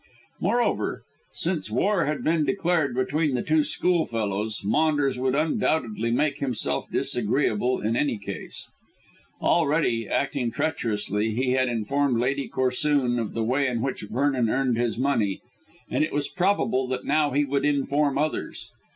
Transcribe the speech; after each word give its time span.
Moreover, 0.39 1.03
since 1.33 1.69
war 1.69 2.05
had 2.05 2.23
been 2.23 2.43
declared 2.43 2.95
between 2.95 3.35
the 3.35 3.43
two 3.43 3.63
schoolfellows, 3.63 4.61
Maunders 4.63 5.19
would 5.19 5.35
undoubtedly 5.35 6.09
make 6.09 6.39
himself 6.39 6.89
disagreeable 6.91 7.79
in 7.81 7.95
any 7.95 8.17
case. 8.17 8.67
Already, 9.43 10.07
acting 10.09 10.49
treacherously, 10.49 11.35
he 11.35 11.51
had 11.51 11.69
informed 11.69 12.17
Lady 12.19 12.49
Corsoon 12.49 13.19
of 13.19 13.35
the 13.35 13.43
way 13.43 13.67
in 13.67 13.79
which 13.83 14.01
Vernon 14.09 14.49
earned 14.49 14.75
his 14.75 14.97
money, 14.97 15.39
and 15.87 16.03
it 16.03 16.11
was 16.11 16.29
probable 16.29 16.87
that 16.87 17.05
now 17.05 17.29
he 17.29 17.45
would 17.45 17.63
inform 17.63 18.17
others. 18.17 18.71